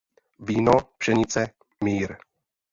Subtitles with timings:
[0.47, 1.45] Víno, pšenice,
[1.83, 2.17] mír!